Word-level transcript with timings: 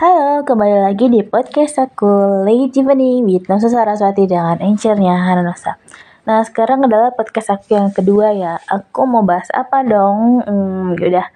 Halo, 0.00 0.40
kembali 0.48 0.80
lagi 0.80 1.12
di 1.12 1.20
podcast 1.20 1.76
aku 1.76 2.08
Lady 2.48 2.72
Tiffany 2.72 3.20
with 3.20 3.44
Nosa 3.52 3.68
Saraswati 3.68 4.24
dengan 4.24 4.56
anchornya 4.56 5.12
Hanosa. 5.28 5.76
Nah, 6.24 6.40
sekarang 6.40 6.88
adalah 6.88 7.12
podcast 7.12 7.52
aku 7.52 7.76
yang 7.76 7.92
kedua 7.92 8.32
ya. 8.32 8.56
Aku 8.64 9.04
mau 9.04 9.20
bahas 9.20 9.52
apa 9.52 9.84
dong? 9.84 10.40
Hmm, 10.40 10.96
yaudah, 10.96 11.28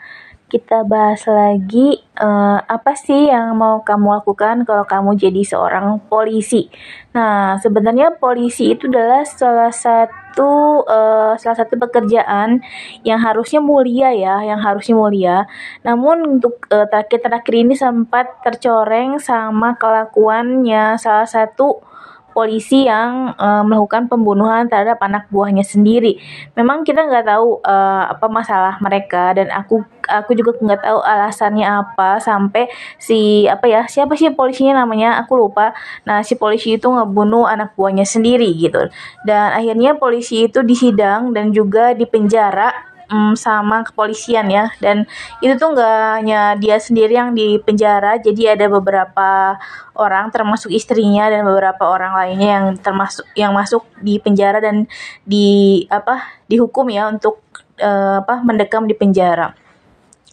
kita 0.44 0.84
bahas 0.84 1.24
lagi 1.24 1.98
uh, 2.20 2.60
apa 2.60 2.92
sih 2.94 3.32
yang 3.32 3.56
mau 3.56 3.80
kamu 3.80 4.20
lakukan 4.20 4.68
kalau 4.68 4.84
kamu 4.84 5.16
jadi 5.16 5.42
seorang 5.42 6.04
polisi. 6.06 6.68
Nah, 7.16 7.56
sebenarnya 7.58 8.20
polisi 8.20 8.76
itu 8.76 8.86
adalah 8.86 9.24
salah 9.24 9.72
satu 9.72 10.84
uh, 10.84 11.32
salah 11.40 11.58
satu 11.58 11.80
pekerjaan 11.80 12.60
yang 13.02 13.18
harusnya 13.24 13.64
mulia 13.64 14.12
ya, 14.12 14.44
yang 14.44 14.60
harusnya 14.60 14.94
mulia. 14.94 15.36
Namun 15.82 16.38
untuk 16.38 16.68
uh, 16.68 16.86
terakhir-terakhir 16.92 17.54
ini 17.54 17.74
sempat 17.74 18.44
tercoreng 18.44 19.16
sama 19.16 19.74
kelakuannya 19.80 21.00
salah 21.00 21.26
satu 21.26 21.93
polisi 22.34 22.90
yang 22.90 23.32
uh, 23.38 23.62
melakukan 23.62 24.10
pembunuhan 24.10 24.66
terhadap 24.66 24.98
anak 25.00 25.30
buahnya 25.30 25.62
sendiri. 25.62 26.18
Memang 26.58 26.82
kita 26.82 27.06
nggak 27.06 27.30
tahu 27.30 27.62
uh, 27.62 28.10
apa 28.10 28.26
masalah 28.26 28.76
mereka 28.82 29.32
dan 29.38 29.54
aku 29.54 29.86
aku 30.04 30.36
juga 30.36 30.58
nggak 30.58 30.82
tahu 30.84 30.98
alasannya 31.00 31.64
apa 31.64 32.20
sampai 32.20 32.68
si 33.00 33.48
apa 33.48 33.64
ya 33.64 33.86
siapa 33.88 34.18
sih 34.18 34.34
polisinya 34.34 34.84
namanya 34.84 35.22
aku 35.22 35.38
lupa. 35.38 35.72
Nah 36.04 36.26
si 36.26 36.34
polisi 36.34 36.76
itu 36.76 36.90
ngebunuh 36.90 37.46
anak 37.46 37.78
buahnya 37.78 38.04
sendiri 38.04 38.50
gitu 38.58 38.90
dan 39.22 39.54
akhirnya 39.54 39.96
polisi 39.96 40.50
itu 40.50 40.60
disidang 40.66 41.30
dan 41.30 41.54
juga 41.54 41.94
dipenjara 41.94 42.93
um, 43.10 43.32
sama 43.34 43.82
kepolisian 43.84 44.48
ya. 44.48 44.70
Dan 44.78 45.08
itu 45.40 45.56
tuh 45.56 45.74
nggak 45.74 45.98
hanya 46.20 46.40
dia 46.60 46.76
sendiri 46.78 47.14
yang 47.16 47.32
di 47.32 47.58
penjara 47.60 48.16
jadi 48.20 48.56
ada 48.56 48.66
beberapa 48.70 49.58
orang 49.94 50.30
termasuk 50.34 50.70
istrinya 50.74 51.30
dan 51.30 51.46
beberapa 51.46 51.86
orang 51.86 52.14
lainnya 52.14 52.48
yang 52.60 52.66
termasuk 52.78 53.24
yang 53.38 53.54
masuk 53.54 53.86
di 54.02 54.18
penjara 54.18 54.58
dan 54.58 54.86
di 55.22 55.84
apa 55.88 56.20
dihukum 56.50 56.90
ya 56.90 57.08
untuk 57.08 57.40
uh, 57.80 58.22
apa 58.22 58.42
mendekam 58.42 58.84
di 58.86 58.94
penjara. 58.94 59.54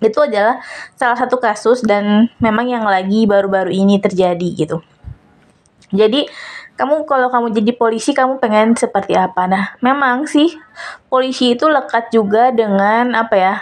Itu 0.02 0.26
adalah 0.26 0.58
salah 0.98 1.14
satu 1.14 1.38
kasus 1.38 1.86
dan 1.86 2.34
memang 2.42 2.66
yang 2.66 2.86
lagi 2.90 3.30
baru-baru 3.30 3.70
ini 3.70 4.02
terjadi 4.02 4.50
gitu. 4.58 4.82
Jadi 5.92 6.26
kamu 6.82 7.06
kalau 7.06 7.30
kamu 7.30 7.54
jadi 7.54 7.72
polisi 7.78 8.18
kamu 8.18 8.42
pengen 8.42 8.74
seperti 8.74 9.14
apa 9.14 9.46
nah 9.46 9.78
memang 9.86 10.26
sih 10.26 10.50
polisi 11.14 11.54
itu 11.54 11.70
lekat 11.70 12.10
juga 12.10 12.50
dengan 12.50 13.14
apa 13.14 13.36
ya 13.38 13.56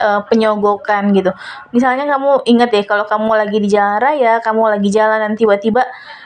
uh, 0.00 0.20
penyogokan 0.26 1.10
gitu. 1.14 1.30
Misalnya 1.74 2.08
kamu 2.08 2.46
inget 2.48 2.70
ya 2.72 2.82
kalau 2.86 3.04
kamu 3.06 3.30
lagi 3.34 3.58
di 3.60 3.68
jalan 3.70 3.98
raya, 4.00 4.40
kamu 4.42 4.78
lagi 4.78 4.88
jalan 4.90 5.18
dan 5.20 5.32
tiba-tiba 5.34 5.82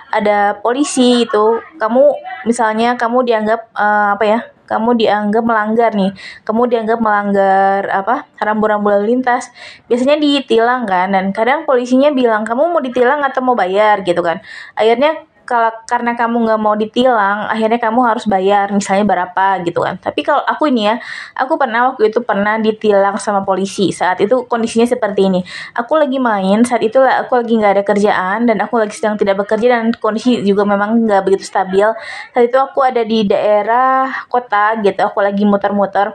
ada 0.08 0.56
polisi 0.64 1.28
itu, 1.28 1.60
kamu 1.76 2.02
misalnya 2.48 2.96
kamu 2.96 3.24
dianggap 3.28 3.60
uh, 3.76 4.16
apa 4.16 4.24
ya? 4.24 4.40
Kamu 4.68 5.00
dianggap 5.00 5.48
melanggar 5.48 5.96
nih, 5.96 6.12
kamu 6.44 6.68
dianggap 6.68 7.00
melanggar 7.00 7.88
apa 7.88 8.28
rambu-rambu 8.36 8.92
lalu 8.92 9.16
lintas. 9.16 9.48
Biasanya 9.88 10.20
ditilang 10.20 10.84
kan, 10.84 11.16
dan 11.16 11.32
kadang 11.32 11.64
polisinya 11.64 12.12
bilang 12.12 12.44
kamu 12.44 12.76
mau 12.76 12.80
ditilang 12.84 13.24
atau 13.24 13.40
mau 13.40 13.56
bayar 13.56 14.04
gitu 14.04 14.20
kan. 14.20 14.44
Akhirnya 14.76 15.24
kalau 15.48 15.72
karena 15.88 16.12
kamu 16.12 16.44
nggak 16.44 16.60
mau 16.60 16.76
ditilang 16.76 17.48
akhirnya 17.48 17.80
kamu 17.80 18.00
harus 18.04 18.28
bayar 18.28 18.68
misalnya 18.68 19.08
berapa 19.08 19.64
gitu 19.64 19.80
kan. 19.80 19.96
Tapi 19.96 20.20
kalau 20.20 20.44
aku 20.44 20.68
ini 20.68 20.92
ya 20.92 21.00
aku 21.32 21.56
pernah 21.56 21.88
waktu 21.88 22.12
itu 22.12 22.20
pernah 22.20 22.60
ditilang 22.60 23.16
sama 23.16 23.40
polisi 23.48 23.88
saat 23.88 24.20
itu 24.20 24.44
kondisinya 24.44 24.84
seperti 24.84 25.32
ini. 25.32 25.40
Aku 25.72 25.96
lagi 25.96 26.20
main 26.20 26.68
saat 26.68 26.84
itu 26.84 27.00
aku 27.00 27.40
lagi 27.40 27.56
nggak 27.56 27.72
ada 27.80 27.84
kerjaan 27.88 28.44
dan 28.44 28.60
aku 28.60 28.76
lagi 28.76 28.92
sedang 28.92 29.16
tidak 29.16 29.40
bekerja 29.40 29.80
dan 29.80 29.96
kondisi 29.96 30.44
juga 30.44 30.68
memang 30.68 31.08
nggak 31.08 31.24
begitu 31.24 31.48
stabil. 31.48 31.88
Saat 32.36 32.44
itu 32.44 32.58
aku 32.60 32.84
ada 32.84 33.00
di 33.00 33.24
daerah 33.24 34.28
kota 34.28 34.76
gitu 34.84 35.00
aku 35.00 35.24
lagi 35.24 35.48
muter-muter. 35.48 36.12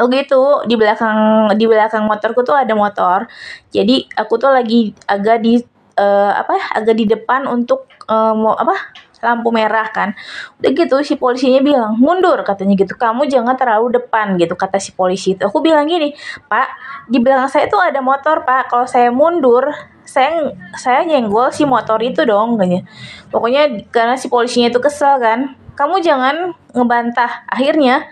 Oh 0.00 0.08
gitu 0.08 0.64
di 0.64 0.80
belakang 0.80 1.52
di 1.60 1.68
belakang 1.68 2.08
motorku 2.08 2.40
tuh 2.40 2.56
ada 2.56 2.72
motor. 2.72 3.28
Jadi 3.68 4.08
aku 4.16 4.40
tuh 4.40 4.48
lagi 4.48 4.96
agak 5.04 5.44
di 5.44 5.60
uh, 6.00 6.32
apa 6.40 6.52
ya 6.56 6.64
agak 6.80 6.94
di 6.96 7.04
depan 7.04 7.44
untuk 7.44 7.89
uh, 8.10 8.34
mau 8.34 8.58
apa 8.58 8.74
lampu 9.20 9.52
merah 9.52 9.86
kan. 9.92 10.16
Udah 10.58 10.70
gitu 10.72 10.96
si 11.04 11.14
polisinya 11.14 11.60
bilang 11.62 11.94
mundur 12.00 12.40
katanya 12.42 12.74
gitu. 12.74 12.96
Kamu 12.96 13.28
jangan 13.28 13.54
terlalu 13.54 14.00
depan 14.00 14.34
gitu 14.40 14.56
kata 14.56 14.82
si 14.82 14.90
polisi 14.96 15.36
itu. 15.38 15.46
Aku 15.46 15.62
bilang 15.62 15.86
gini 15.86 16.16
pak 16.48 16.68
di 17.06 17.22
belakang 17.22 17.48
saya 17.48 17.70
tuh 17.70 17.78
ada 17.78 18.00
motor 18.02 18.42
pak. 18.42 18.72
Kalau 18.72 18.88
saya 18.88 19.12
mundur 19.12 19.70
saya 20.02 20.50
saya 20.74 21.06
nyenggol 21.06 21.54
si 21.54 21.62
motor 21.62 22.02
itu 22.02 22.26
dong 22.26 22.58
kayaknya 22.58 22.82
pokoknya 23.30 23.86
karena 23.94 24.18
si 24.18 24.26
polisinya 24.26 24.66
itu 24.66 24.82
kesel 24.82 25.22
kan 25.22 25.54
kamu 25.78 26.02
jangan 26.02 26.56
ngebantah. 26.74 27.46
Akhirnya 27.46 28.08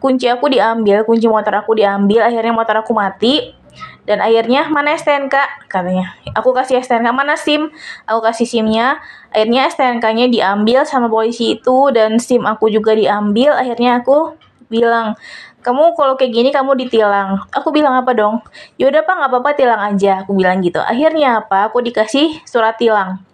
kunci 0.00 0.28
aku 0.28 0.52
diambil 0.52 1.04
kunci 1.04 1.24
motor 1.24 1.64
aku 1.64 1.76
diambil 1.76 2.24
akhirnya 2.24 2.52
motor 2.52 2.84
aku 2.84 2.92
mati 2.92 3.56
dan 4.04 4.20
akhirnya 4.20 4.68
mana 4.68 4.96
STNK 4.96 5.34
katanya. 5.68 6.16
Aku 6.36 6.52
kasih 6.52 6.80
STNK 6.80 7.08
mana 7.12 7.34
SIM 7.40 7.72
aku 8.04 8.20
kasih 8.24 8.44
SIMnya 8.44 9.00
akhirnya 9.32 9.68
STNK-nya 9.72 10.28
diambil 10.28 10.84
sama 10.84 11.08
polisi 11.08 11.56
itu 11.60 11.90
dan 11.92 12.20
SIM 12.20 12.44
aku 12.44 12.68
juga 12.68 12.92
diambil. 12.92 13.56
Akhirnya 13.56 14.04
aku 14.04 14.36
bilang 14.68 15.16
kamu 15.64 15.96
kalau 15.96 16.14
kayak 16.20 16.32
gini 16.32 16.48
kamu 16.52 16.76
ditilang. 16.76 17.48
Aku 17.50 17.72
bilang 17.72 17.96
apa 17.96 18.12
dong? 18.12 18.44
Yaudah 18.76 19.00
pak 19.00 19.14
nggak 19.16 19.30
apa-apa 19.32 19.50
tilang 19.56 19.80
aja. 19.80 20.20
Aku 20.24 20.36
bilang 20.36 20.60
gitu. 20.60 20.78
Akhirnya 20.84 21.40
apa? 21.40 21.72
Aku 21.72 21.80
dikasih 21.80 22.44
surat 22.44 22.76
tilang 22.76 23.24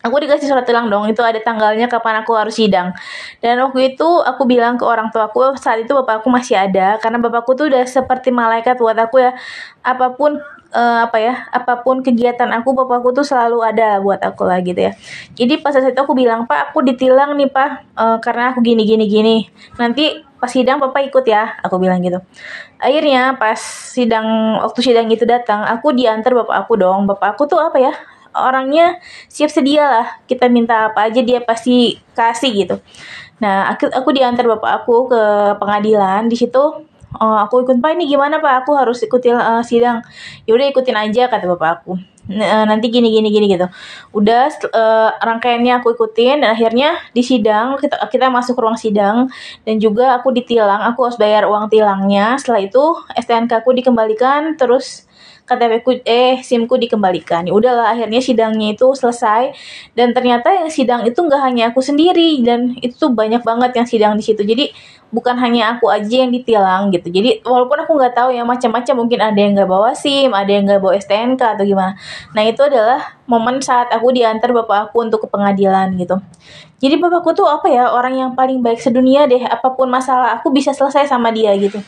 aku 0.00 0.16
dikasih 0.16 0.48
surat 0.48 0.64
tilang 0.64 0.88
dong 0.88 1.04
itu 1.08 1.20
ada 1.20 1.36
tanggalnya 1.40 1.86
kapan 1.86 2.24
aku 2.24 2.32
harus 2.36 2.56
sidang. 2.56 2.96
Dan 3.44 3.60
waktu 3.60 3.94
itu 3.94 4.08
aku 4.24 4.48
bilang 4.48 4.80
ke 4.80 4.84
orang 4.84 5.12
tua 5.12 5.28
aku 5.28 5.56
saat 5.60 5.84
itu 5.84 5.92
bapakku 5.92 6.32
masih 6.32 6.56
ada 6.56 6.96
karena 6.98 7.20
bapakku 7.20 7.52
tuh 7.52 7.68
udah 7.68 7.84
seperti 7.84 8.32
malaikat 8.32 8.80
buat 8.80 8.96
aku 8.96 9.20
ya. 9.20 9.36
Apa 9.84 10.16
pun 10.16 10.40
uh, 10.72 10.98
apa 11.04 11.16
ya 11.20 11.34
apa 11.52 11.84
pun 11.84 12.00
kegiatan 12.00 12.48
aku 12.56 12.72
bapakku 12.72 13.12
tuh 13.12 13.26
selalu 13.26 13.60
ada 13.60 14.00
buat 14.00 14.20
aku 14.24 14.48
lah 14.48 14.58
gitu 14.64 14.80
ya. 14.90 14.92
Jadi 15.36 15.60
pas 15.60 15.76
saat 15.76 15.92
itu 15.92 16.00
aku 16.00 16.16
bilang 16.16 16.48
pak 16.48 16.72
aku 16.72 16.80
ditilang 16.80 17.36
nih 17.36 17.52
pak 17.52 17.84
uh, 17.96 18.16
karena 18.24 18.56
aku 18.56 18.64
gini 18.64 18.88
gini 18.88 19.04
gini. 19.04 19.36
Nanti 19.76 20.24
pas 20.40 20.48
sidang 20.48 20.80
papa 20.80 21.04
ikut 21.04 21.24
ya 21.28 21.60
aku 21.60 21.76
bilang 21.76 22.00
gitu. 22.00 22.16
Akhirnya 22.80 23.36
pas 23.36 23.60
sidang 23.92 24.56
waktu 24.64 24.80
sidang 24.80 25.12
itu 25.12 25.28
datang 25.28 25.60
aku 25.68 25.92
diantar 25.92 26.32
bapak 26.32 26.56
aku 26.64 26.80
dong. 26.80 27.04
Bapak 27.04 27.36
aku 27.36 27.44
tuh 27.44 27.60
apa 27.60 27.76
ya 27.76 27.92
orangnya 28.34 28.98
siap 29.26 29.50
sedia 29.50 29.84
lah. 29.86 30.06
Kita 30.26 30.46
minta 30.46 30.92
apa 30.92 31.08
aja 31.10 31.20
dia 31.22 31.42
pasti 31.42 31.98
kasih 32.14 32.50
gitu. 32.54 32.76
Nah 33.42 33.72
aku 33.72 33.88
aku 33.90 34.10
diantar 34.12 34.46
bapak 34.46 34.84
aku 34.84 35.10
ke 35.10 35.22
pengadilan. 35.58 36.28
Di 36.28 36.36
situ 36.36 36.62
oh, 37.16 37.36
aku 37.40 37.64
ikut 37.64 37.78
pak. 37.82 37.90
Ini 37.96 38.04
gimana 38.06 38.38
pak? 38.38 38.64
Aku 38.64 38.76
harus 38.76 39.00
ikutin 39.02 39.36
uh, 39.36 39.62
sidang. 39.64 40.04
Yaudah 40.46 40.66
ikutin 40.70 40.96
aja 40.96 41.26
kata 41.26 41.46
bapak 41.50 41.82
aku 41.82 41.98
nanti 42.30 42.86
gini 42.88 43.10
gini 43.10 43.28
gini 43.28 43.46
gitu. 43.50 43.66
Udah 44.14 44.48
uh, 44.70 45.10
rangkaiannya 45.18 45.82
aku 45.82 45.98
ikutin. 45.98 46.46
Dan 46.46 46.54
akhirnya 46.54 46.96
di 47.10 47.26
sidang 47.26 47.76
kita 47.82 47.98
kita 48.06 48.30
masuk 48.30 48.56
ruang 48.56 48.78
sidang. 48.78 49.26
Dan 49.66 49.82
juga 49.82 50.14
aku 50.16 50.30
ditilang 50.30 50.80
aku 50.86 51.10
harus 51.10 51.18
bayar 51.18 51.50
uang 51.50 51.66
tilangnya. 51.68 52.38
Setelah 52.38 52.62
itu 52.62 52.84
STNK 53.18 53.66
aku 53.66 53.74
dikembalikan. 53.74 54.54
Terus 54.54 55.10
KTP 55.50 55.72
ku 55.82 55.90
eh 56.06 56.38
SIM 56.46 56.70
ku 56.70 56.78
dikembalikan. 56.78 57.50
Ya 57.50 57.52
udahlah 57.52 57.90
akhirnya 57.90 58.22
sidangnya 58.22 58.78
itu 58.78 58.86
selesai. 58.94 59.50
Dan 59.98 60.14
ternyata 60.14 60.54
yang 60.54 60.70
sidang 60.70 61.02
itu 61.02 61.18
nggak 61.18 61.42
hanya 61.42 61.74
aku 61.74 61.82
sendiri. 61.82 62.38
Dan 62.46 62.78
itu 62.78 63.10
banyak 63.10 63.42
banget 63.42 63.74
yang 63.74 63.86
sidang 63.90 64.12
di 64.14 64.22
situ. 64.22 64.46
Jadi 64.46 64.70
bukan 65.10 65.34
hanya 65.42 65.74
aku 65.76 65.90
aja 65.90 66.22
yang 66.22 66.30
ditilang 66.30 66.94
gitu. 66.94 67.10
Jadi 67.10 67.42
walaupun 67.42 67.82
aku 67.82 67.98
nggak 67.98 68.14
tahu 68.14 68.30
ya 68.30 68.46
macam-macam 68.46 68.94
mungkin 68.94 69.18
ada 69.18 69.38
yang 69.38 69.52
nggak 69.58 69.70
bawa 69.70 69.90
SIM, 69.94 70.30
ada 70.30 70.50
yang 70.50 70.64
nggak 70.66 70.80
bawa 70.80 70.94
STNK 70.98 71.42
atau 71.58 71.64
gimana. 71.66 71.98
Nah 72.34 72.42
itu 72.46 72.62
adalah 72.62 73.18
momen 73.26 73.58
saat 73.58 73.90
aku 73.90 74.14
diantar 74.14 74.54
bapak 74.54 74.90
aku 74.90 75.02
untuk 75.02 75.26
ke 75.26 75.28
pengadilan 75.28 75.98
gitu. 75.98 76.18
Jadi 76.80 76.94
bapakku 76.96 77.36
tuh 77.36 77.50
apa 77.50 77.68
ya 77.68 77.90
orang 77.92 78.14
yang 78.16 78.30
paling 78.38 78.62
baik 78.62 78.78
sedunia 78.78 79.26
deh. 79.26 79.42
Apa 79.42 79.74
pun 79.74 79.90
masalah 79.90 80.38
aku 80.38 80.54
bisa 80.54 80.70
selesai 80.70 81.10
sama 81.10 81.34
dia 81.34 81.52
gitu. 81.58 81.82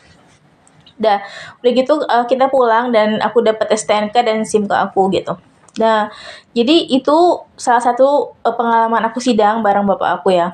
Dah, 0.98 1.24
udah 1.64 1.70
gitu 1.72 1.94
uh, 2.04 2.26
kita 2.28 2.46
pulang 2.52 2.92
dan 2.92 3.18
aku 3.24 3.42
dapat 3.42 3.70
STNK 3.74 4.14
dan 4.22 4.44
SIM 4.44 4.68
ke 4.68 4.74
aku 4.76 5.10
gitu. 5.10 5.34
Nah, 5.80 6.12
jadi 6.52 6.84
itu 6.84 7.40
salah 7.56 7.80
satu 7.80 8.36
uh, 8.44 8.54
pengalaman 8.54 9.08
aku 9.08 9.18
sidang 9.18 9.64
bareng 9.64 9.88
bapak 9.88 10.20
aku 10.20 10.36
ya. 10.36 10.52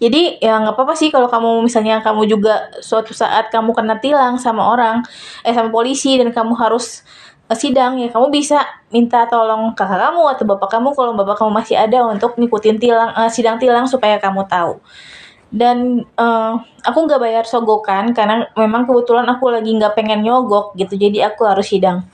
Jadi 0.00 0.40
ya 0.40 0.56
nggak 0.64 0.74
apa-apa 0.80 0.96
sih 0.96 1.12
kalau 1.12 1.28
kamu 1.28 1.68
misalnya 1.68 2.00
kamu 2.00 2.24
juga 2.24 2.72
suatu 2.80 3.12
saat 3.12 3.52
kamu 3.52 3.76
kena 3.76 4.00
tilang 4.00 4.40
sama 4.40 4.72
orang, 4.72 5.04
eh 5.44 5.52
sama 5.52 5.68
polisi 5.68 6.16
dan 6.16 6.32
kamu 6.32 6.56
harus 6.56 7.04
uh, 7.52 7.56
sidang 7.56 8.00
ya 8.00 8.08
kamu 8.08 8.32
bisa 8.32 8.64
minta 8.88 9.28
tolong 9.28 9.76
kakak 9.76 10.00
kamu 10.00 10.22
atau 10.32 10.44
bapak 10.48 10.68
kamu 10.72 10.88
kalau 10.96 11.12
bapak 11.12 11.36
kamu 11.36 11.50
masih 11.52 11.76
ada 11.76 12.00
untuk 12.08 12.32
ngikutin 12.40 12.80
tilang 12.80 13.12
uh, 13.12 13.28
sidang 13.28 13.60
tilang 13.60 13.84
supaya 13.84 14.16
kamu 14.16 14.48
tahu. 14.48 14.80
Dan 15.50 16.06
uh, 16.16 16.62
aku 16.80 16.98
nggak 17.04 17.20
bayar 17.20 17.44
sogokan 17.44 18.16
karena 18.16 18.48
memang 18.56 18.88
kebetulan 18.88 19.28
aku 19.28 19.52
lagi 19.52 19.74
nggak 19.76 19.98
pengen 19.98 20.24
nyogok 20.24 20.78
gitu 20.78 20.94
jadi 20.96 21.34
aku 21.34 21.42
harus 21.44 21.66
sidang 21.68 22.06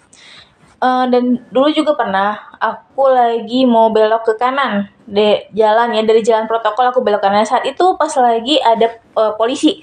Uh, 0.77 1.09
dan 1.09 1.41
dulu 1.49 1.73
juga 1.73 1.97
pernah 1.97 2.37
aku 2.61 3.09
lagi 3.09 3.65
mau 3.65 3.89
belok 3.89 4.29
ke 4.29 4.33
kanan 4.37 4.85
de 5.09 5.49
jalan 5.57 5.97
ya 5.97 6.05
dari 6.05 6.21
jalan 6.21 6.45
protokol 6.45 6.93
aku 6.93 7.01
belok 7.01 7.25
kanan. 7.25 7.49
Saat 7.49 7.65
itu 7.65 7.97
pas 7.97 8.13
lagi 8.21 8.61
ada 8.61 9.01
uh, 9.17 9.33
polisi. 9.41 9.81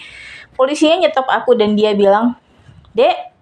Polisinya 0.54 1.02
nyetop 1.02 1.26
aku 1.26 1.58
dan 1.58 1.74
dia 1.74 1.98
bilang 1.98 2.38
dek 2.94 3.34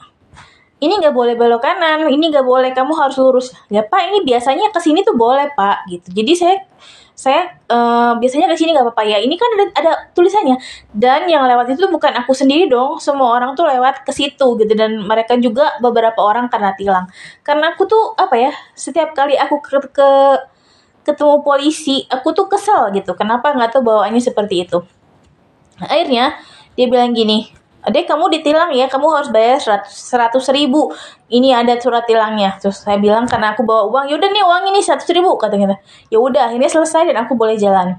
ini 0.79 0.95
nggak 0.95 1.11
boleh 1.11 1.35
belok 1.35 1.59
kanan 1.59 2.07
ini 2.07 2.31
nggak 2.31 2.47
boleh 2.47 2.71
kamu 2.71 2.95
harus 2.95 3.19
lurus. 3.19 3.47
Ya 3.67 3.83
pak 3.83 3.99
ini 4.07 4.23
biasanya 4.23 4.71
ke 4.71 4.79
sini 4.79 5.03
tuh 5.03 5.19
boleh 5.19 5.51
pak 5.51 5.91
gitu. 5.91 6.07
Jadi 6.07 6.31
saya 6.39 6.55
saya 7.21 7.53
uh, 7.69 8.17
biasanya 8.17 8.49
ke 8.49 8.57
sini 8.57 8.73
nggak 8.73 8.81
apa-apa. 8.81 9.05
Ya 9.05 9.21
ini 9.21 9.37
kan 9.37 9.45
ada, 9.53 9.65
ada 9.77 9.91
tulisannya. 10.17 10.57
Dan 10.89 11.29
yang 11.29 11.45
lewat 11.45 11.69
itu 11.69 11.85
bukan 11.85 12.17
aku 12.17 12.33
sendiri 12.33 12.65
dong. 12.65 12.97
Semua 12.97 13.37
orang 13.37 13.53
tuh 13.53 13.69
lewat 13.69 14.01
ke 14.01 14.09
situ 14.09 14.57
gitu. 14.57 14.73
Dan 14.73 15.05
mereka 15.05 15.37
juga 15.37 15.77
beberapa 15.77 16.17
orang 16.17 16.49
karena 16.49 16.73
tilang. 16.73 17.05
Karena 17.45 17.77
aku 17.77 17.85
tuh 17.85 18.17
apa 18.17 18.33
ya 18.41 18.51
setiap 18.73 19.13
kali 19.13 19.37
aku 19.37 19.61
ke, 19.61 19.77
ke 19.93 20.09
ketemu 21.05 21.45
polisi 21.45 22.09
aku 22.09 22.33
tuh 22.33 22.49
kesel 22.49 22.89
gitu. 22.97 23.13
Kenapa 23.13 23.53
nggak 23.53 23.77
tahu 23.77 23.85
bawaannya 23.85 24.17
seperti 24.17 24.65
itu? 24.65 24.81
Akhirnya 25.77 26.41
dia 26.73 26.89
bilang 26.89 27.13
gini 27.13 27.60
Dek 27.81 28.05
kamu 28.05 28.29
ditilang 28.29 28.69
ya, 28.77 28.85
kamu 28.85 29.09
harus 29.09 29.33
bayar 29.33 29.57
seratus 29.89 30.53
ribu. 30.53 30.93
Ini 31.33 31.65
ada 31.65 31.73
surat 31.81 32.05
tilangnya. 32.05 32.53
Terus 32.61 32.85
saya 32.85 33.01
bilang 33.01 33.25
karena 33.25 33.57
aku 33.57 33.65
bawa 33.65 33.89
uang, 33.89 34.05
yaudah 34.13 34.29
nih 34.29 34.45
uang 34.45 34.69
ini 34.69 34.85
seratus 34.85 35.09
ribu 35.09 35.33
katanya. 35.41 35.81
Ya 36.13 36.21
udah, 36.21 36.53
ini 36.53 36.69
selesai 36.69 37.09
dan 37.09 37.17
aku 37.25 37.33
boleh 37.33 37.57
jalan. 37.57 37.97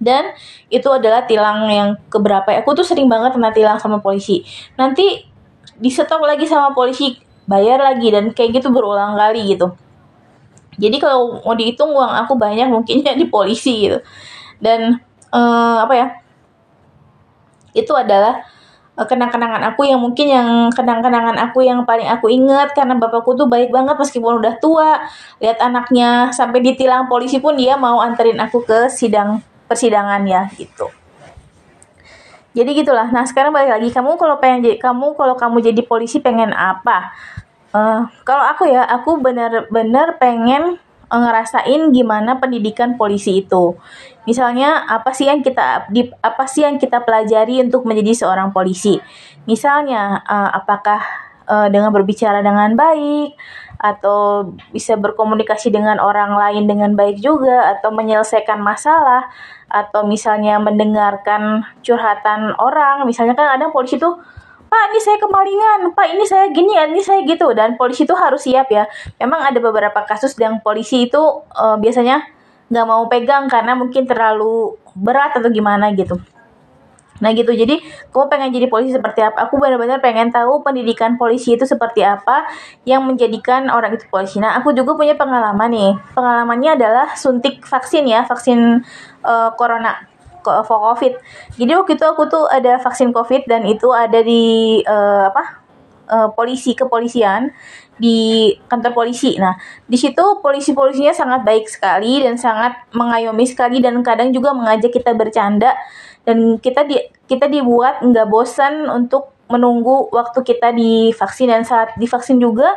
Dan 0.00 0.32
itu 0.72 0.88
adalah 0.88 1.28
tilang 1.28 1.68
yang 1.68 2.00
keberapa. 2.08 2.48
Aku 2.64 2.72
tuh 2.72 2.86
sering 2.86 3.12
banget 3.12 3.36
kena 3.36 3.52
tilang 3.52 3.76
sama 3.76 4.00
polisi. 4.00 4.40
Nanti 4.80 5.20
di 5.76 5.90
stop 5.92 6.24
lagi 6.24 6.48
sama 6.48 6.72
polisi, 6.72 7.12
bayar 7.44 7.84
lagi 7.84 8.08
dan 8.08 8.32
kayak 8.32 8.56
gitu 8.56 8.72
berulang 8.72 9.20
kali 9.20 9.52
gitu. 9.52 9.76
Jadi 10.80 10.96
kalau 10.96 11.44
mau 11.44 11.52
dihitung 11.52 11.92
uang 11.92 12.24
aku 12.24 12.40
banyak 12.40 12.72
mungkinnya 12.72 13.12
di 13.20 13.28
polisi 13.28 13.84
gitu. 13.84 14.00
Dan 14.64 14.96
uh, 15.28 15.84
apa 15.84 15.92
ya? 15.92 16.08
Itu 17.76 17.92
adalah 17.92 18.48
Eh, 18.48 18.56
kenang-kenangan 19.06 19.62
aku 19.70 19.86
yang 19.86 20.02
mungkin 20.02 20.26
yang 20.26 20.48
kenang-kenangan 20.74 21.38
aku 21.38 21.62
yang 21.62 21.86
paling 21.86 22.10
aku 22.10 22.26
inget 22.26 22.74
karena 22.74 22.98
bapakku 22.98 23.38
tuh 23.38 23.46
baik 23.46 23.70
banget 23.70 23.94
meskipun 23.94 24.42
udah 24.42 24.58
tua. 24.58 25.06
Lihat 25.38 25.62
anaknya 25.62 26.34
sampai 26.34 26.58
ditilang 26.58 27.06
polisi 27.06 27.38
pun 27.38 27.54
dia 27.54 27.78
mau 27.78 28.02
anterin 28.02 28.42
aku 28.42 28.66
ke 28.66 28.90
sidang 28.90 29.38
persidangan 29.70 30.26
ya 30.26 30.50
gitu. 30.58 30.90
Jadi 32.58 32.70
gitulah. 32.74 33.06
Nah 33.14 33.22
sekarang 33.22 33.54
balik 33.54 33.78
lagi. 33.78 33.88
Kamu 33.94 34.18
kalau 34.18 34.42
pengen 34.42 34.66
jadi 34.66 34.82
kamu 34.82 35.14
kalau 35.14 35.38
kamu 35.38 35.62
jadi 35.62 35.82
polisi 35.86 36.18
pengen 36.18 36.50
apa? 36.50 37.14
Uh, 37.70 38.08
kalau 38.24 38.42
aku 38.48 38.66
ya 38.66 38.82
aku 38.82 39.20
bener-bener 39.20 40.16
pengen 40.16 40.80
ngerasain 41.16 41.88
gimana 41.92 42.36
pendidikan 42.36 43.00
polisi 43.00 43.40
itu. 43.40 43.76
Misalnya 44.28 44.84
apa 44.84 45.16
sih 45.16 45.24
yang 45.24 45.40
kita 45.40 45.88
apa 46.20 46.44
sih 46.44 46.68
yang 46.68 46.76
kita 46.76 47.00
pelajari 47.00 47.64
untuk 47.64 47.88
menjadi 47.88 48.24
seorang 48.24 48.52
polisi? 48.52 49.00
Misalnya 49.48 50.20
uh, 50.28 50.50
apakah 50.52 51.00
uh, 51.48 51.68
dengan 51.72 51.88
berbicara 51.90 52.44
dengan 52.44 52.76
baik 52.76 53.32
atau 53.78 54.52
bisa 54.74 54.98
berkomunikasi 54.98 55.70
dengan 55.70 56.02
orang 56.02 56.34
lain 56.34 56.66
dengan 56.66 56.98
baik 56.98 57.22
juga 57.22 57.78
atau 57.78 57.94
menyelesaikan 57.94 58.58
masalah 58.58 59.30
atau 59.70 60.02
misalnya 60.02 60.58
mendengarkan 60.58 61.62
curhatan 61.86 62.58
orang 62.58 63.06
misalnya 63.06 63.38
kan 63.38 63.54
ada 63.54 63.70
polisi 63.70 64.00
tuh 64.02 64.18
Pak 64.68 64.82
ini 64.92 65.00
saya 65.00 65.16
kemalingan, 65.16 65.80
Pak 65.96 66.06
ini 66.12 66.24
saya 66.28 66.46
gini, 66.52 66.76
ini 66.76 67.00
saya 67.00 67.24
gitu 67.24 67.56
dan 67.56 67.80
polisi 67.80 68.04
itu 68.04 68.12
harus 68.12 68.44
siap 68.44 68.68
ya. 68.68 68.84
Memang 69.16 69.40
ada 69.40 69.56
beberapa 69.58 70.04
kasus 70.04 70.36
yang 70.36 70.60
polisi 70.60 71.08
itu 71.08 71.20
uh, 71.56 71.76
biasanya 71.80 72.20
nggak 72.68 72.86
mau 72.86 73.08
pegang 73.08 73.48
karena 73.48 73.72
mungkin 73.72 74.04
terlalu 74.04 74.76
berat 74.92 75.32
atau 75.40 75.48
gimana 75.48 75.88
gitu. 75.96 76.20
Nah 77.18 77.34
gitu, 77.34 77.50
jadi 77.50 77.82
kamu 78.14 78.30
pengen 78.30 78.50
jadi 78.54 78.66
polisi 78.70 78.94
seperti 78.94 79.26
apa? 79.26 79.50
Aku 79.50 79.58
benar-benar 79.58 79.98
pengen 79.98 80.30
tahu 80.30 80.62
pendidikan 80.62 81.18
polisi 81.18 81.58
itu 81.58 81.66
seperti 81.66 82.06
apa 82.06 82.46
yang 82.86 83.02
menjadikan 83.02 83.66
orang 83.74 83.98
itu 83.98 84.06
polisi. 84.06 84.38
Nah 84.38 84.54
aku 84.54 84.70
juga 84.70 84.94
punya 84.94 85.18
pengalaman 85.18 85.70
nih. 85.70 85.92
Pengalamannya 86.14 86.78
adalah 86.78 87.08
suntik 87.18 87.66
vaksin 87.66 88.06
ya, 88.06 88.22
vaksin 88.22 88.86
uh, 89.26 89.50
corona 89.58 90.07
for 90.64 90.78
COVID. 90.92 91.12
Jadi 91.56 91.72
waktu 91.72 91.92
itu 91.96 92.04
aku 92.04 92.28
tuh 92.28 92.44
ada 92.48 92.80
vaksin 92.80 93.12
COVID 93.12 93.48
dan 93.48 93.64
itu 93.68 93.88
ada 93.92 94.20
di 94.22 94.78
uh, 94.84 95.28
apa 95.30 95.64
uh, 96.08 96.28
polisi 96.32 96.72
kepolisian 96.72 97.52
di 97.98 98.50
kantor 98.70 98.94
polisi. 98.94 99.36
Nah, 99.36 99.58
di 99.84 99.98
situ 99.98 100.22
polisi-polisinya 100.40 101.12
sangat 101.12 101.42
baik 101.42 101.66
sekali 101.66 102.22
dan 102.22 102.38
sangat 102.38 102.78
mengayomi 102.94 103.44
sekali 103.44 103.82
dan 103.82 103.98
kadang 104.06 104.30
juga 104.30 104.54
mengajak 104.54 104.94
kita 104.94 105.12
bercanda 105.18 105.74
dan 106.22 106.56
kita 106.62 106.86
di 106.86 106.96
kita 107.26 107.50
dibuat 107.50 108.00
nggak 108.00 108.26
bosan 108.30 108.86
untuk 108.88 109.34
menunggu 109.48 110.12
waktu 110.12 110.44
kita 110.44 110.76
divaksin 110.76 111.48
dan 111.48 111.64
saat 111.64 111.96
divaksin 111.96 112.36
juga 112.36 112.68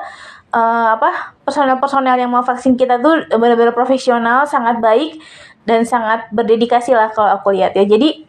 uh, 0.56 0.96
apa 0.96 1.36
personel-personel 1.44 2.16
yang 2.16 2.32
mau 2.32 2.44
vaksin 2.44 2.80
kita 2.80 3.00
tuh 3.04 3.28
benar-benar 3.36 3.76
profesional, 3.76 4.48
sangat 4.48 4.80
baik 4.80 5.20
dan 5.66 5.86
sangat 5.86 6.30
berdedikasi 6.34 6.94
lah 6.98 7.14
kalau 7.14 7.38
aku 7.38 7.54
lihat 7.54 7.78
ya. 7.78 7.86
Jadi 7.86 8.26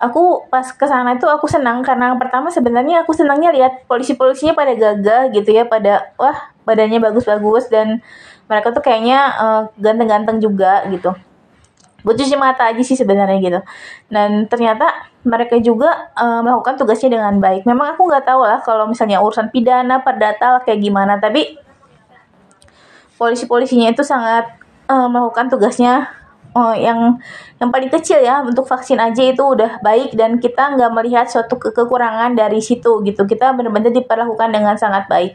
aku 0.00 0.48
pas 0.48 0.64
ke 0.64 0.86
sana 0.88 1.12
itu 1.12 1.28
aku 1.28 1.44
senang 1.44 1.84
karena 1.84 2.16
pertama 2.16 2.48
sebenarnya 2.48 3.04
aku 3.04 3.12
senangnya 3.12 3.52
lihat 3.52 3.84
polisi-polisinya 3.84 4.56
pada 4.56 4.72
gagah 4.72 5.22
gitu 5.36 5.50
ya, 5.52 5.68
pada 5.68 6.16
wah 6.16 6.52
badannya 6.64 6.98
bagus-bagus 7.00 7.68
dan 7.68 8.00
mereka 8.48 8.72
tuh 8.74 8.82
kayaknya 8.82 9.30
uh, 9.36 9.62
ganteng-ganteng 9.78 10.40
juga 10.40 10.82
gitu. 10.88 11.12
Buat 12.00 12.16
cuci 12.16 12.32
mata 12.40 12.72
aja 12.72 12.80
sih 12.80 12.96
sebenarnya 12.96 13.38
gitu. 13.44 13.60
Dan 14.08 14.48
ternyata 14.48 14.88
mereka 15.20 15.60
juga 15.60 16.08
uh, 16.16 16.40
melakukan 16.40 16.80
tugasnya 16.80 17.20
dengan 17.20 17.36
baik. 17.36 17.68
Memang 17.68 17.92
aku 17.92 18.08
nggak 18.08 18.24
tahu 18.24 18.40
lah 18.40 18.64
kalau 18.64 18.88
misalnya 18.88 19.20
urusan 19.20 19.52
pidana, 19.52 20.00
perdata 20.00 20.64
kayak 20.64 20.80
gimana, 20.80 21.20
tapi 21.20 21.60
polisi-polisinya 23.20 23.92
itu 23.92 24.00
sangat 24.00 24.48
uh, 24.88 25.12
melakukan 25.12 25.52
tugasnya 25.52 26.08
oh, 26.54 26.74
yang 26.74 27.18
yang 27.58 27.70
paling 27.70 27.90
kecil 27.90 28.18
ya 28.22 28.42
untuk 28.42 28.66
vaksin 28.66 28.98
aja 28.98 29.22
itu 29.22 29.42
udah 29.42 29.78
baik 29.82 30.14
dan 30.18 30.42
kita 30.42 30.74
nggak 30.76 30.90
melihat 30.94 31.26
suatu 31.30 31.56
ke 31.60 31.70
kekurangan 31.70 32.34
dari 32.34 32.58
situ 32.62 33.02
gitu. 33.06 33.26
Kita 33.26 33.54
benar-benar 33.54 33.94
diperlakukan 33.94 34.48
dengan 34.50 34.74
sangat 34.78 35.06
baik. 35.06 35.34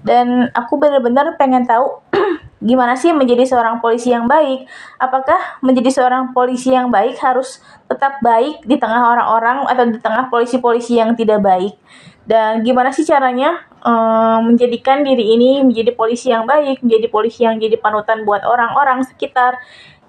Dan 0.00 0.48
aku 0.56 0.80
benar-benar 0.80 1.36
pengen 1.36 1.68
tahu 1.68 2.00
gimana 2.68 2.96
sih 2.96 3.12
menjadi 3.12 3.44
seorang 3.44 3.84
polisi 3.84 4.12
yang 4.12 4.24
baik? 4.24 4.64
Apakah 4.96 5.60
menjadi 5.60 5.92
seorang 5.92 6.32
polisi 6.32 6.72
yang 6.72 6.88
baik 6.88 7.20
harus 7.20 7.60
tetap 7.84 8.16
baik 8.24 8.64
di 8.64 8.80
tengah 8.80 9.12
orang-orang 9.12 9.68
atau 9.68 9.84
di 9.92 10.00
tengah 10.00 10.32
polisi-polisi 10.32 10.96
yang 10.96 11.12
tidak 11.12 11.44
baik? 11.44 11.76
Dan 12.24 12.62
gimana 12.62 12.94
sih 12.94 13.04
caranya 13.04 13.66
um, 13.84 14.52
menjadikan 14.52 15.02
diri 15.02 15.34
ini 15.34 15.64
menjadi 15.64 15.96
polisi 15.96 16.30
yang 16.30 16.44
baik 16.44 16.84
menjadi 16.84 17.06
polisi 17.08 17.42
yang 17.44 17.56
jadi 17.56 17.80
panutan 17.80 18.22
buat 18.28 18.44
orang-orang 18.44 19.02
sekitar 19.04 19.56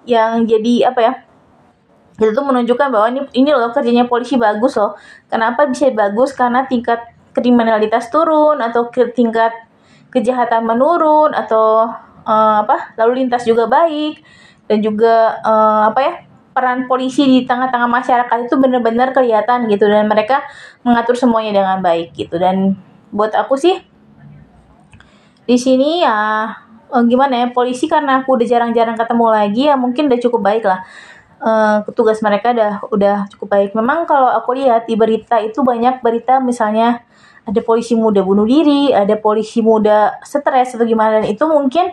yang 0.06 0.44
jadi 0.46 0.90
apa 0.90 1.00
ya 1.00 1.12
itu 2.20 2.30
tuh 2.30 2.44
menunjukkan 2.44 2.88
bahwa 2.92 3.06
ini 3.08 3.20
ini 3.34 3.50
loh 3.50 3.72
kerjanya 3.72 4.04
polisi 4.06 4.36
bagus 4.36 4.76
loh. 4.76 4.94
Kenapa 5.32 5.64
bisa 5.66 5.88
bagus? 5.90 6.36
Karena 6.36 6.68
tingkat 6.68 7.00
kriminalitas 7.32 8.12
turun 8.12 8.60
atau 8.60 8.92
ke 8.92 9.10
tingkat 9.16 9.50
kejahatan 10.12 10.68
menurun 10.68 11.32
atau 11.32 11.88
uh, 12.22 12.56
apa 12.62 12.92
lalu 13.00 13.24
lintas 13.24 13.48
juga 13.48 13.66
baik. 13.66 14.20
Dan 14.70 14.84
juga 14.84 15.40
uh, 15.42 15.90
apa 15.90 16.00
ya 16.00 16.14
peran 16.52 16.84
polisi 16.86 17.24
di 17.24 17.38
tengah-tengah 17.48 17.88
masyarakat 17.88 18.38
itu 18.46 18.54
benar-benar 18.60 19.10
kelihatan 19.16 19.66
gitu. 19.72 19.88
Dan 19.88 20.06
mereka 20.06 20.44
mengatur 20.86 21.16
semuanya 21.16 21.64
dengan 21.64 21.80
baik 21.80 22.12
gitu. 22.12 22.36
Dan 22.36 22.76
buat 23.08 23.32
aku 23.32 23.56
sih 23.56 23.80
di 25.42 25.56
sini 25.58 26.06
ya 26.06 26.46
uh, 26.92 27.04
gimana 27.08 27.34
ya 27.42 27.46
polisi 27.50 27.88
karena 27.88 28.20
aku 28.20 28.36
udah 28.36 28.46
jarang-jarang 28.46 28.94
ketemu 28.94 29.26
lagi 29.32 29.62
ya 29.72 29.74
mungkin 29.80 30.12
udah 30.12 30.20
cukup 30.20 30.40
baik 30.44 30.64
lah. 30.68 30.84
Uh, 31.42 31.82
tugas 31.98 32.22
mereka 32.22 32.54
udah 32.54 32.72
udah 32.92 33.16
cukup 33.34 33.48
baik. 33.50 33.70
Memang 33.74 34.06
kalau 34.06 34.30
aku 34.30 34.54
lihat 34.54 34.86
di 34.86 34.94
berita 34.94 35.40
itu 35.42 35.64
banyak 35.64 36.04
berita 36.04 36.38
misalnya 36.38 37.02
ada 37.42 37.60
polisi 37.64 37.98
muda 37.98 38.22
bunuh 38.22 38.46
diri 38.46 38.94
ada 38.94 39.18
polisi 39.18 39.58
muda 39.58 40.14
stres 40.22 40.78
atau 40.78 40.86
gimana 40.86 41.18
dan 41.18 41.26
itu 41.26 41.42
mungkin 41.42 41.90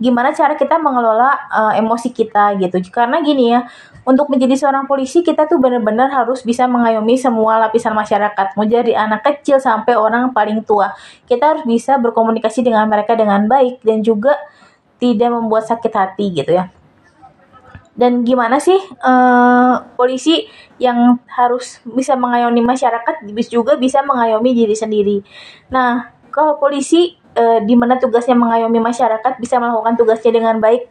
gimana 0.00 0.32
cara 0.32 0.56
kita 0.56 0.80
mengelola 0.80 1.36
uh, 1.52 1.72
emosi 1.76 2.10
kita 2.10 2.56
gitu. 2.56 2.80
Karena 2.88 3.20
gini 3.20 3.52
ya 3.52 3.68
untuk 4.08 4.32
menjadi 4.32 4.56
seorang 4.56 4.88
polisi 4.88 5.20
kita 5.20 5.44
tuh 5.44 5.60
benar-benar 5.60 6.08
harus 6.08 6.40
bisa 6.40 6.64
mengayomi 6.64 7.20
semua 7.20 7.60
lapisan 7.60 7.92
masyarakat. 7.92 8.56
Mau 8.56 8.64
jadi 8.64 8.96
anak 8.96 9.22
kecil 9.22 9.60
sampai 9.60 9.94
orang 9.94 10.32
paling 10.32 10.64
tua 10.64 10.96
kita 11.28 11.54
harus 11.54 11.64
bisa 11.68 12.00
berkomunikasi 12.00 12.64
dengan 12.64 12.88
mereka 12.88 13.12
dengan 13.12 13.44
baik 13.44 13.84
dan 13.84 14.00
juga 14.00 14.34
tidak 14.96 15.28
membuat 15.30 15.68
sakit 15.68 15.92
hati 15.92 16.26
gitu 16.32 16.56
ya. 16.56 16.72
Dan 17.92 18.24
gimana 18.24 18.56
sih 18.56 18.80
uh, 19.04 19.84
polisi 20.00 20.48
yang 20.80 21.20
harus 21.28 21.84
bisa 21.84 22.16
mengayomi 22.16 22.64
masyarakat 22.64 23.28
juga 23.52 23.76
bisa 23.76 24.00
mengayomi 24.00 24.56
diri 24.56 24.72
sendiri. 24.72 25.20
Nah 25.68 26.08
kalau 26.32 26.56
polisi 26.56 27.19
uh, 27.40 27.58
di 27.64 27.72
mana 27.72 27.96
tugasnya 27.96 28.36
mengayomi 28.36 28.76
masyarakat 28.76 29.40
bisa 29.40 29.56
melakukan 29.56 29.96
tugasnya 29.96 30.36
dengan 30.36 30.60
baik 30.60 30.84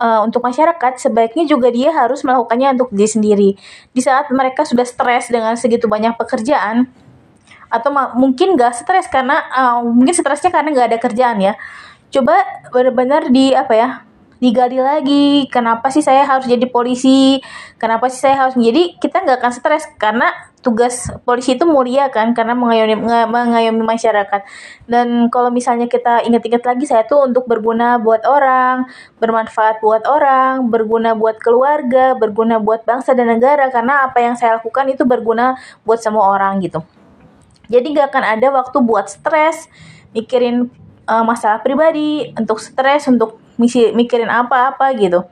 uh, 0.00 0.24
untuk 0.24 0.40
masyarakat. 0.40 0.96
Sebaiknya 0.96 1.44
juga 1.44 1.68
dia 1.68 1.92
harus 1.92 2.24
melakukannya 2.24 2.80
untuk 2.80 2.88
diri 2.96 3.10
sendiri. 3.10 3.50
Di 3.92 4.00
saat 4.00 4.32
mereka 4.32 4.64
sudah 4.64 4.88
stres 4.88 5.28
dengan 5.28 5.52
segitu 5.60 5.86
banyak 5.86 6.16
pekerjaan 6.16 6.88
atau 7.72 7.88
mungkin 8.16 8.56
gak 8.56 8.84
stres 8.84 9.08
karena 9.08 9.40
uh, 9.52 9.80
mungkin 9.84 10.12
stresnya 10.12 10.52
karena 10.52 10.72
gak 10.72 10.88
ada 10.92 10.98
kerjaan 11.00 11.38
ya. 11.40 11.54
Coba 12.12 12.36
benar-benar 12.72 13.32
di 13.32 13.56
apa 13.56 13.72
ya 13.72 13.88
digali 14.42 14.82
lagi. 14.82 15.46
Kenapa 15.46 15.94
sih 15.94 16.02
saya 16.02 16.26
harus 16.26 16.50
jadi 16.50 16.66
polisi? 16.66 17.38
Kenapa 17.78 18.10
sih 18.10 18.18
saya 18.18 18.42
harus? 18.42 18.58
Jadi 18.58 18.98
kita 18.98 19.22
nggak 19.22 19.38
akan 19.38 19.52
stres 19.54 19.86
karena 20.02 20.34
tugas 20.66 21.10
polisi 21.22 21.54
itu 21.54 21.62
mulia 21.62 22.10
kan 22.10 22.34
karena 22.34 22.58
mengayomi 22.58 22.98
mengayomi 23.30 23.86
masyarakat. 23.86 24.42
Dan 24.90 25.30
kalau 25.30 25.54
misalnya 25.54 25.86
kita 25.86 26.26
ingat-ingat 26.26 26.66
lagi 26.66 26.90
saya 26.90 27.06
tuh 27.06 27.22
untuk 27.22 27.46
berguna 27.46 28.02
buat 28.02 28.26
orang 28.26 28.90
bermanfaat 29.22 29.78
buat 29.78 30.02
orang 30.10 30.66
berguna 30.66 31.14
buat 31.14 31.38
keluarga 31.38 32.18
berguna 32.18 32.58
buat 32.58 32.82
bangsa 32.82 33.14
dan 33.14 33.30
negara 33.30 33.70
karena 33.70 34.10
apa 34.10 34.18
yang 34.18 34.34
saya 34.34 34.58
lakukan 34.58 34.90
itu 34.90 35.06
berguna 35.06 35.54
buat 35.86 36.02
semua 36.02 36.34
orang 36.34 36.58
gitu. 36.58 36.82
Jadi 37.70 37.94
nggak 37.94 38.10
akan 38.10 38.24
ada 38.38 38.46
waktu 38.50 38.78
buat 38.82 39.06
stres 39.06 39.70
mikirin 40.10 40.66
uh, 41.06 41.24
masalah 41.26 41.62
pribadi 41.62 42.30
untuk 42.34 42.58
stres 42.58 43.06
untuk 43.10 43.41
misi 43.62 43.94
mikirin 43.94 44.26
apa-apa 44.26 44.90
gitu. 44.98 45.22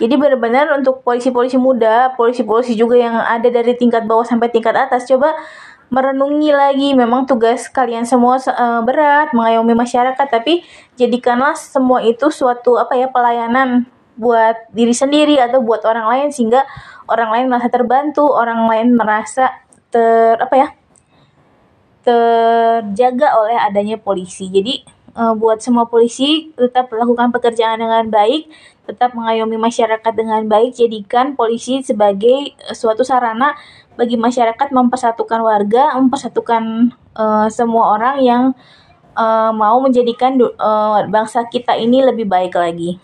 Jadi 0.00 0.14
benar-benar 0.16 0.72
untuk 0.72 1.04
polisi-polisi 1.04 1.60
muda, 1.60 2.16
polisi-polisi 2.16 2.72
juga 2.72 2.96
yang 2.96 3.20
ada 3.20 3.46
dari 3.52 3.76
tingkat 3.76 4.08
bawah 4.08 4.24
sampai 4.24 4.48
tingkat 4.48 4.72
atas 4.72 5.04
coba 5.04 5.36
merenungi 5.92 6.50
lagi 6.50 6.96
memang 6.96 7.28
tugas 7.28 7.68
kalian 7.68 8.08
semua 8.08 8.40
uh, 8.40 8.80
berat 8.82 9.30
mengayomi 9.36 9.76
masyarakat 9.76 10.26
tapi 10.26 10.64
jadikanlah 10.96 11.52
semua 11.54 12.00
itu 12.00 12.32
suatu 12.32 12.80
apa 12.80 12.96
ya 12.96 13.12
pelayanan 13.12 13.84
buat 14.14 14.70
diri 14.70 14.94
sendiri 14.94 15.38
atau 15.42 15.60
buat 15.60 15.82
orang 15.86 16.06
lain 16.06 16.28
sehingga 16.30 16.62
orang 17.10 17.30
lain 17.34 17.46
merasa 17.50 17.68
terbantu, 17.70 18.24
orang 18.30 18.66
lain 18.70 18.88
merasa 18.94 19.50
ter 19.90 20.38
apa 20.38 20.56
ya? 20.56 20.68
terjaga 22.04 23.32
oleh 23.40 23.56
adanya 23.56 23.96
polisi. 23.96 24.52
Jadi 24.52 24.84
uh, 25.14 25.34
buat 25.34 25.62
semua 25.62 25.86
polisi 25.88 26.52
tetap 26.58 26.90
melakukan 26.90 27.30
pekerjaan 27.30 27.80
dengan 27.80 28.06
baik, 28.10 28.50
tetap 28.84 29.16
mengayomi 29.16 29.56
masyarakat 29.56 30.12
dengan 30.12 30.44
baik, 30.44 30.76
jadikan 30.76 31.38
polisi 31.38 31.80
sebagai 31.80 32.52
uh, 32.68 32.76
suatu 32.76 33.06
sarana 33.06 33.56
bagi 33.94 34.18
masyarakat 34.18 34.74
mempersatukan 34.74 35.40
warga, 35.40 35.94
mempersatukan 35.96 36.92
uh, 37.14 37.46
semua 37.48 37.94
orang 37.94 38.16
yang 38.20 38.42
uh, 39.14 39.50
mau 39.54 39.78
menjadikan 39.78 40.34
uh, 40.38 41.06
bangsa 41.06 41.46
kita 41.46 41.78
ini 41.78 42.02
lebih 42.02 42.26
baik 42.26 42.54
lagi. 42.58 42.98